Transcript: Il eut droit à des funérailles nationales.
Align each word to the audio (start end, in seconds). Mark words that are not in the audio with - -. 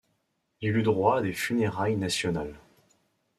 Il 0.61 0.75
eut 0.77 0.81
droit 0.81 1.19
à 1.19 1.21
des 1.21 1.31
funérailles 1.31 1.95
nationales. 1.95 2.55